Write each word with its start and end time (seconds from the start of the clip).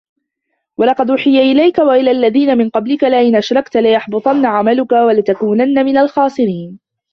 وَلَقَد 0.77 1.09
أوحِيَ 1.11 1.39
إِلَيكَ 1.51 1.79
وَإِلَى 1.79 2.11
الَّذينَ 2.11 2.57
مِن 2.57 2.69
قَبلِكَ 2.69 3.03
لَئِن 3.03 3.35
أَشرَكتَ 3.35 3.77
لَيَحبَطَنَّ 3.77 4.45
عَمَلُكَ 4.45 4.91
وَلَتَكونَنَّ 4.91 5.85
مِنَ 5.85 5.97
الخاسِرينَ 5.97 6.79